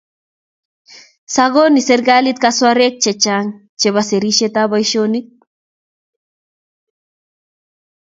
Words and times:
sakoni 1.33 1.79
serikalit 1.87 2.37
kasarwek 2.43 2.95
che 3.03 3.11
chang 3.23 3.47
chebo 3.79 4.01
serisietab 4.09 4.69
boisionik 4.71 5.27